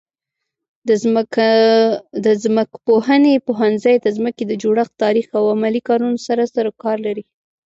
د 2.25 2.27
ځمکپوهنې 2.43 3.35
پوهنځی 3.47 3.95
د 4.01 4.07
ځمکې 4.17 4.43
د 4.47 4.53
جوړښت، 4.61 4.93
تاریخ 5.03 5.25
او 5.39 5.43
عملي 5.55 5.81
کارونو 5.89 6.17
سره 6.27 6.51
سروکار 6.55 6.97
لري. 7.07 7.23